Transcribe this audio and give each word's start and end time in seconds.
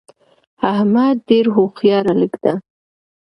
احمدډیرهوښیارهلک 0.71 2.33
ده 2.43 2.53